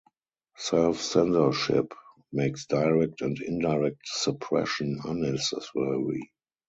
[0.57, 1.93] Self-censorship
[2.33, 6.31] makes direct and indirect suppression unnecessary.